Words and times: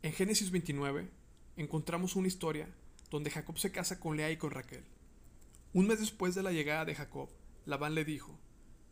En 0.00 0.12
Génesis 0.12 0.52
29 0.52 1.10
encontramos 1.56 2.14
una 2.14 2.28
historia 2.28 2.68
donde 3.10 3.30
Jacob 3.30 3.58
se 3.58 3.72
casa 3.72 3.98
con 3.98 4.16
Lea 4.16 4.30
y 4.30 4.36
con 4.36 4.52
Raquel. 4.52 4.84
Un 5.72 5.88
mes 5.88 5.98
después 5.98 6.36
de 6.36 6.44
la 6.44 6.52
llegada 6.52 6.84
de 6.84 6.94
Jacob, 6.94 7.28
Labán 7.64 7.96
le 7.96 8.04
dijo, 8.04 8.38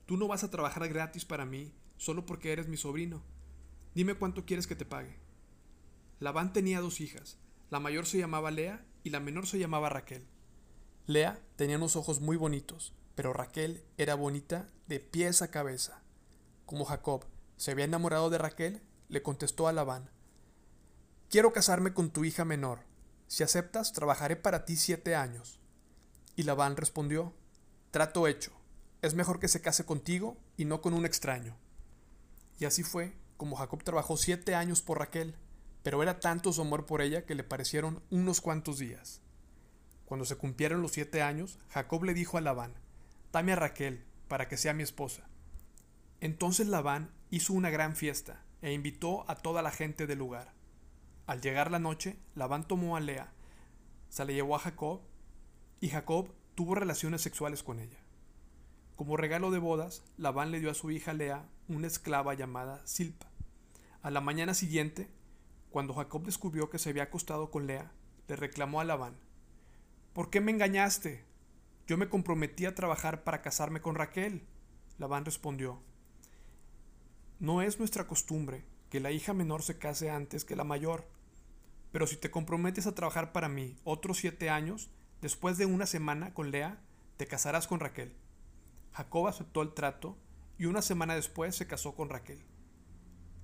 Tú 0.06 0.16
no 0.16 0.26
vas 0.26 0.42
a 0.42 0.50
trabajar 0.50 0.88
gratis 0.88 1.24
para 1.24 1.46
mí 1.46 1.72
solo 1.96 2.26
porque 2.26 2.50
eres 2.50 2.66
mi 2.66 2.76
sobrino. 2.76 3.22
Dime 3.94 4.14
cuánto 4.14 4.44
quieres 4.44 4.66
que 4.66 4.74
te 4.74 4.84
pague. 4.84 5.16
Labán 6.18 6.52
tenía 6.52 6.80
dos 6.80 7.00
hijas, 7.00 7.38
la 7.70 7.78
mayor 7.78 8.04
se 8.06 8.18
llamaba 8.18 8.50
Lea 8.50 8.84
y 9.04 9.10
la 9.10 9.20
menor 9.20 9.46
se 9.46 9.60
llamaba 9.60 9.88
Raquel. 9.88 10.26
Lea 11.06 11.40
tenía 11.54 11.76
unos 11.76 11.94
ojos 11.94 12.20
muy 12.20 12.36
bonitos, 12.36 12.94
pero 13.14 13.32
Raquel 13.32 13.84
era 13.96 14.16
bonita 14.16 14.68
de 14.88 14.98
pies 14.98 15.40
a 15.40 15.52
cabeza. 15.52 16.02
Como 16.64 16.84
Jacob 16.84 17.24
se 17.56 17.70
había 17.70 17.84
enamorado 17.84 18.28
de 18.28 18.38
Raquel, 18.38 18.82
le 19.08 19.22
contestó 19.22 19.68
a 19.68 19.72
Labán, 19.72 20.10
Quiero 21.28 21.52
casarme 21.52 21.92
con 21.92 22.10
tu 22.10 22.24
hija 22.24 22.44
menor. 22.44 22.80
Si 23.26 23.42
aceptas, 23.42 23.92
trabajaré 23.92 24.36
para 24.36 24.64
ti 24.64 24.76
siete 24.76 25.16
años. 25.16 25.60
Y 26.36 26.44
Labán 26.44 26.76
respondió, 26.76 27.34
Trato 27.90 28.28
hecho. 28.28 28.52
Es 29.02 29.14
mejor 29.14 29.40
que 29.40 29.48
se 29.48 29.60
case 29.60 29.84
contigo 29.84 30.36
y 30.56 30.66
no 30.66 30.80
con 30.80 30.94
un 30.94 31.04
extraño. 31.04 31.56
Y 32.60 32.64
así 32.64 32.82
fue 32.82 33.16
como 33.36 33.56
Jacob 33.56 33.82
trabajó 33.82 34.16
siete 34.16 34.54
años 34.54 34.82
por 34.82 34.98
Raquel, 34.98 35.34
pero 35.82 36.02
era 36.02 36.20
tanto 36.20 36.52
su 36.52 36.62
amor 36.62 36.86
por 36.86 37.02
ella 37.02 37.26
que 37.26 37.34
le 37.34 37.44
parecieron 37.44 38.02
unos 38.10 38.40
cuantos 38.40 38.78
días. 38.78 39.20
Cuando 40.04 40.24
se 40.24 40.36
cumplieron 40.36 40.80
los 40.80 40.92
siete 40.92 41.22
años, 41.22 41.58
Jacob 41.68 42.04
le 42.04 42.14
dijo 42.14 42.38
a 42.38 42.40
Labán, 42.40 42.74
Dame 43.32 43.52
a 43.52 43.56
Raquel, 43.56 44.04
para 44.28 44.48
que 44.48 44.56
sea 44.56 44.72
mi 44.72 44.82
esposa. 44.82 45.28
Entonces 46.20 46.68
Labán 46.68 47.10
hizo 47.30 47.52
una 47.52 47.70
gran 47.70 47.96
fiesta 47.96 48.44
e 48.62 48.72
invitó 48.72 49.28
a 49.28 49.34
toda 49.34 49.62
la 49.62 49.70
gente 49.70 50.06
del 50.06 50.18
lugar. 50.18 50.55
Al 51.26 51.40
llegar 51.40 51.72
la 51.72 51.80
noche, 51.80 52.16
Labán 52.36 52.68
tomó 52.68 52.96
a 52.96 53.00
Lea, 53.00 53.32
se 54.08 54.24
la 54.24 54.30
llevó 54.30 54.54
a 54.54 54.60
Jacob, 54.60 55.00
y 55.80 55.88
Jacob 55.88 56.28
tuvo 56.54 56.76
relaciones 56.76 57.20
sexuales 57.20 57.64
con 57.64 57.80
ella. 57.80 57.98
Como 58.94 59.16
regalo 59.16 59.50
de 59.50 59.58
bodas, 59.58 60.04
Labán 60.16 60.52
le 60.52 60.60
dio 60.60 60.70
a 60.70 60.74
su 60.74 60.92
hija 60.92 61.12
Lea 61.12 61.44
una 61.68 61.88
esclava 61.88 62.34
llamada 62.34 62.80
Silpa. 62.86 63.26
A 64.02 64.10
la 64.10 64.20
mañana 64.20 64.54
siguiente, 64.54 65.08
cuando 65.70 65.94
Jacob 65.94 66.24
descubrió 66.24 66.70
que 66.70 66.78
se 66.78 66.90
había 66.90 67.02
acostado 67.02 67.50
con 67.50 67.66
Lea, 67.66 67.90
le 68.28 68.36
reclamó 68.36 68.80
a 68.80 68.84
Labán, 68.84 69.16
¿Por 70.12 70.30
qué 70.30 70.40
me 70.40 70.52
engañaste? 70.52 71.24
Yo 71.88 71.98
me 71.98 72.08
comprometí 72.08 72.66
a 72.66 72.74
trabajar 72.74 73.24
para 73.24 73.42
casarme 73.42 73.80
con 73.80 73.96
Raquel. 73.96 74.46
Labán 74.96 75.24
respondió, 75.24 75.82
No 77.40 77.62
es 77.62 77.80
nuestra 77.80 78.06
costumbre 78.06 78.64
que 78.96 79.00
la 79.00 79.10
hija 79.10 79.34
menor 79.34 79.62
se 79.62 79.76
case 79.76 80.08
antes 80.10 80.46
que 80.46 80.56
la 80.56 80.64
mayor. 80.64 81.06
Pero 81.92 82.06
si 82.06 82.16
te 82.16 82.30
comprometes 82.30 82.86
a 82.86 82.94
trabajar 82.94 83.30
para 83.30 83.46
mí 83.46 83.76
otros 83.84 84.16
siete 84.16 84.48
años, 84.48 84.88
después 85.20 85.58
de 85.58 85.66
una 85.66 85.84
semana 85.84 86.32
con 86.32 86.50
Lea, 86.50 86.80
te 87.18 87.26
casarás 87.26 87.66
con 87.66 87.78
Raquel. 87.78 88.16
Jacob 88.94 89.26
aceptó 89.26 89.60
el 89.60 89.74
trato 89.74 90.16
y 90.56 90.64
una 90.64 90.80
semana 90.80 91.14
después 91.14 91.54
se 91.54 91.66
casó 91.66 91.94
con 91.94 92.08
Raquel. 92.08 92.42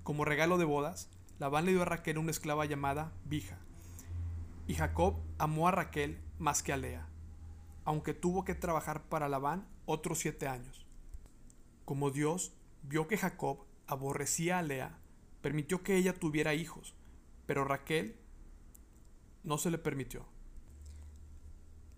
Como 0.01 0.25
regalo 0.25 0.57
de 0.57 0.65
bodas, 0.65 1.11
Labán 1.37 1.65
le 1.65 1.73
dio 1.73 1.83
a 1.83 1.85
Raquel 1.85 2.17
una 2.17 2.31
esclava 2.31 2.65
llamada 2.65 3.13
Bija. 3.25 3.59
Y 4.65 4.73
Jacob 4.73 5.21
amó 5.37 5.67
a 5.67 5.71
Raquel 5.71 6.19
más 6.39 6.63
que 6.63 6.73
a 6.73 6.77
Lea, 6.77 7.07
aunque 7.85 8.15
tuvo 8.15 8.43
que 8.43 8.55
trabajar 8.55 9.03
para 9.03 9.29
Labán 9.29 9.67
otros 9.85 10.17
siete 10.17 10.47
años. 10.47 10.87
Como 11.85 12.09
Dios 12.09 12.53
vio 12.81 13.07
que 13.07 13.19
Jacob 13.19 13.67
aborrecía 13.85 14.57
a 14.57 14.63
Lea, 14.63 14.97
permitió 15.43 15.83
que 15.83 15.97
ella 15.97 16.13
tuviera 16.13 16.55
hijos, 16.55 16.95
pero 17.45 17.65
Raquel 17.65 18.15
no 19.43 19.57
se 19.57 19.69
le 19.69 19.77
permitió. 19.77 20.25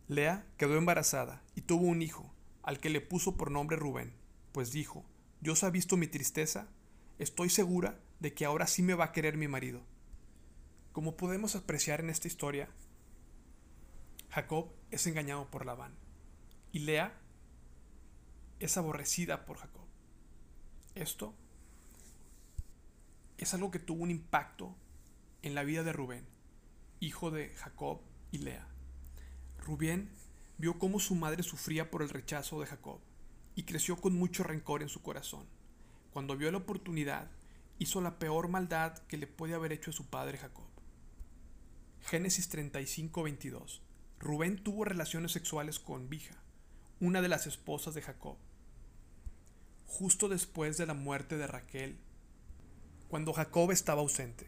Lea 0.07 0.47
quedó 0.57 0.75
embarazada 0.77 1.43
y 1.53 1.61
tuvo 1.61 1.85
un 1.85 2.01
hijo, 2.01 2.33
al 2.63 2.79
que 2.79 2.89
le 2.89 3.01
puso 3.01 3.37
por 3.37 3.51
nombre 3.51 3.77
Rubén, 3.77 4.15
pues 4.51 4.71
dijo, 4.71 5.05
Dios 5.41 5.63
ha 5.63 5.69
visto 5.69 5.95
mi 5.95 6.07
tristeza, 6.07 6.67
estoy 7.19 7.51
segura 7.51 7.99
de 8.19 8.33
que 8.33 8.45
ahora 8.45 8.65
sí 8.65 8.81
me 8.81 8.95
va 8.95 9.05
a 9.05 9.11
querer 9.11 9.37
mi 9.37 9.47
marido. 9.47 9.83
Como 10.91 11.15
podemos 11.15 11.55
apreciar 11.55 11.99
en 11.99 12.09
esta 12.09 12.27
historia, 12.27 12.67
Jacob 14.31 14.71
es 14.89 15.05
engañado 15.05 15.51
por 15.51 15.67
Labán 15.67 15.93
y 16.71 16.79
Lea 16.79 17.21
es 18.59 18.75
aborrecida 18.75 19.45
por 19.45 19.57
Jacob. 19.57 19.85
Esto 20.95 21.35
es 23.37 23.53
algo 23.53 23.71
que 23.71 23.79
tuvo 23.79 24.03
un 24.03 24.11
impacto 24.11 24.75
en 25.41 25.55
la 25.55 25.63
vida 25.63 25.83
de 25.83 25.93
Rubén 25.93 26.35
hijo 26.99 27.31
de 27.31 27.49
Jacob 27.55 28.01
y 28.31 28.39
Lea. 28.39 28.67
Rubén 29.59 30.11
vio 30.57 30.79
cómo 30.79 30.99
su 30.99 31.15
madre 31.15 31.43
sufría 31.43 31.91
por 31.91 32.01
el 32.01 32.09
rechazo 32.09 32.59
de 32.59 32.67
Jacob 32.67 32.99
y 33.55 33.63
creció 33.63 33.97
con 33.97 34.15
mucho 34.15 34.43
rencor 34.43 34.81
en 34.81 34.89
su 34.89 35.01
corazón. 35.01 35.45
Cuando 36.11 36.37
vio 36.37 36.51
la 36.51 36.59
oportunidad, 36.59 37.29
hizo 37.77 38.01
la 38.01 38.19
peor 38.19 38.47
maldad 38.47 38.97
que 39.07 39.17
le 39.17 39.27
puede 39.27 39.53
haber 39.53 39.71
hecho 39.71 39.91
a 39.91 39.93
su 39.93 40.05
padre 40.07 40.37
Jacob. 40.37 40.67
Génesis 42.01 42.49
35:22 42.49 43.81
Rubén 44.19 44.63
tuvo 44.63 44.85
relaciones 44.85 45.31
sexuales 45.33 45.79
con 45.79 46.09
Bija, 46.09 46.41
una 46.99 47.21
de 47.21 47.27
las 47.27 47.47
esposas 47.47 47.93
de 47.93 48.01
Jacob. 48.01 48.37
Justo 49.85 50.29
después 50.29 50.77
de 50.77 50.85
la 50.85 50.93
muerte 50.93 51.37
de 51.37 51.47
Raquel, 51.47 51.99
cuando 53.15 53.31
Jacob 53.31 53.71
estaba 53.71 54.01
ausente. 54.01 54.45